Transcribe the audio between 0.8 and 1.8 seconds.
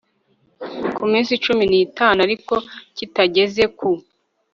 ku minsi cumi n